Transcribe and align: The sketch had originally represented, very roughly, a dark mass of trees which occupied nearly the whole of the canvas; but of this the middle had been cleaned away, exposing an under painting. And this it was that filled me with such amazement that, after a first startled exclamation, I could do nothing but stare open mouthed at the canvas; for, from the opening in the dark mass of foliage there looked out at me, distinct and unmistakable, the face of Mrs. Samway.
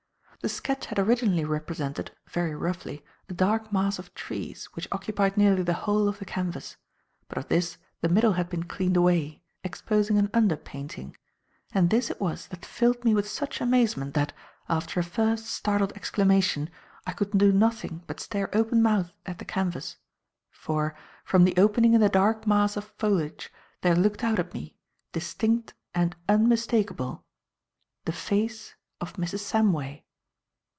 The 0.43 0.49
sketch 0.49 0.87
had 0.87 0.97
originally 0.97 1.45
represented, 1.45 2.15
very 2.27 2.55
roughly, 2.55 3.05
a 3.29 3.33
dark 3.35 3.71
mass 3.71 3.99
of 3.99 4.11
trees 4.15 4.65
which 4.73 4.87
occupied 4.91 5.37
nearly 5.37 5.61
the 5.61 5.75
whole 5.85 6.07
of 6.07 6.17
the 6.17 6.25
canvas; 6.25 6.77
but 7.27 7.37
of 7.37 7.47
this 7.47 7.77
the 8.01 8.09
middle 8.09 8.31
had 8.33 8.49
been 8.49 8.63
cleaned 8.63 8.97
away, 8.97 9.43
exposing 9.63 10.17
an 10.17 10.31
under 10.33 10.57
painting. 10.57 11.15
And 11.73 11.91
this 11.91 12.09
it 12.09 12.19
was 12.19 12.47
that 12.47 12.65
filled 12.65 13.05
me 13.05 13.13
with 13.13 13.29
such 13.29 13.61
amazement 13.61 14.15
that, 14.15 14.33
after 14.67 14.99
a 14.99 15.03
first 15.03 15.45
startled 15.45 15.91
exclamation, 15.93 16.71
I 17.05 17.11
could 17.11 17.37
do 17.37 17.51
nothing 17.51 18.01
but 18.07 18.19
stare 18.19 18.49
open 18.57 18.81
mouthed 18.81 19.13
at 19.27 19.37
the 19.37 19.45
canvas; 19.45 19.97
for, 20.49 20.95
from 21.23 21.43
the 21.43 21.55
opening 21.55 21.93
in 21.93 22.01
the 22.01 22.09
dark 22.09 22.47
mass 22.47 22.75
of 22.75 22.85
foliage 22.85 23.53
there 23.81 23.95
looked 23.95 24.23
out 24.23 24.39
at 24.39 24.55
me, 24.55 24.75
distinct 25.11 25.75
and 25.93 26.15
unmistakable, 26.27 27.27
the 28.05 28.11
face 28.11 28.73
of 28.99 29.13
Mrs. 29.17 29.41
Samway. 29.41 30.01